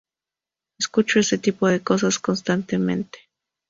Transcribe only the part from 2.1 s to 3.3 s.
constantemente"".